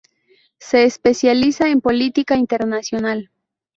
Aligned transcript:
Se 0.57 0.83
especializa 0.83 1.69
en 1.69 1.79
política 1.79 2.35
internacional. 2.35 3.29